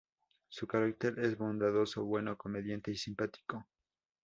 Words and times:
Su 0.49 0.65
carácter 0.65 1.19
es 1.19 1.37
bondadoso, 1.37 2.03
bueno, 2.05 2.35
comediante 2.35 2.89
y 2.89 2.95
simpático. 2.95 3.67